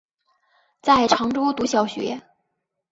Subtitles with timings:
[0.81, 2.19] 在常州读小学。